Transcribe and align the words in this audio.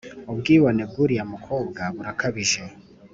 ubwibone 0.31 0.81
bw’ 0.89 0.95
uriya 1.03 1.23
mukobwa 1.33 1.81
burakabije. 1.95 2.61